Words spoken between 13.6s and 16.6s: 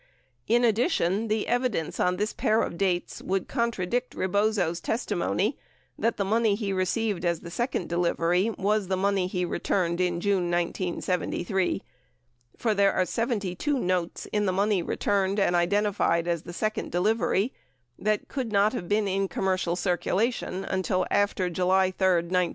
notes in the money returned and identified as the